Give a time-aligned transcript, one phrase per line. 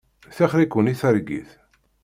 [0.25, 1.49] Tixeṛ-iken i targit.